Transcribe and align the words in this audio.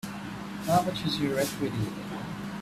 How 0.65 0.81
much 0.81 1.05
is 1.05 1.19
your 1.19 1.37
equity 1.39 1.77
in 1.77 1.85
it? 1.85 2.05